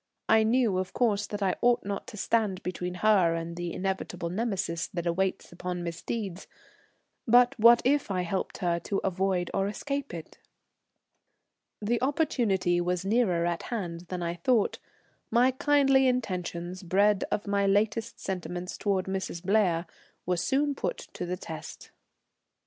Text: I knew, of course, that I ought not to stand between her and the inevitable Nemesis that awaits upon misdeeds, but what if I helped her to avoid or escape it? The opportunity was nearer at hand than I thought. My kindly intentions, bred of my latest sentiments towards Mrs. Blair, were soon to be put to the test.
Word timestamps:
I 0.27 0.41
knew, 0.41 0.79
of 0.79 0.93
course, 0.93 1.27
that 1.27 1.43
I 1.43 1.57
ought 1.61 1.85
not 1.85 2.07
to 2.07 2.17
stand 2.17 2.63
between 2.63 2.95
her 3.05 3.35
and 3.35 3.55
the 3.55 3.71
inevitable 3.71 4.31
Nemesis 4.31 4.87
that 4.87 5.05
awaits 5.05 5.51
upon 5.51 5.83
misdeeds, 5.83 6.47
but 7.27 7.53
what 7.59 7.83
if 7.85 8.09
I 8.09 8.23
helped 8.23 8.57
her 8.65 8.79
to 8.79 8.99
avoid 9.03 9.51
or 9.53 9.67
escape 9.67 10.11
it? 10.11 10.39
The 11.83 12.01
opportunity 12.01 12.81
was 12.81 13.05
nearer 13.05 13.45
at 13.45 13.61
hand 13.69 14.07
than 14.07 14.23
I 14.23 14.33
thought. 14.37 14.79
My 15.29 15.51
kindly 15.51 16.07
intentions, 16.07 16.81
bred 16.81 17.23
of 17.29 17.45
my 17.45 17.67
latest 17.67 18.19
sentiments 18.19 18.79
towards 18.79 19.07
Mrs. 19.07 19.45
Blair, 19.45 19.85
were 20.25 20.35
soon 20.35 20.69
to 20.69 20.73
be 20.73 20.81
put 20.81 20.97
to 21.13 21.27
the 21.27 21.37
test. 21.37 21.91